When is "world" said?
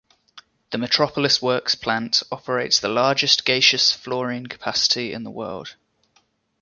5.29-5.75